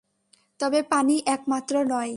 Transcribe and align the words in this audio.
তবে 0.59 0.79
পানিই 0.83 1.21
একমাত্র 1.27 1.73
নয়। 1.85 2.09